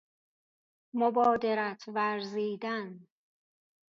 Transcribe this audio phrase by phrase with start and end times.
[0.93, 3.07] مبادرت ورزیدن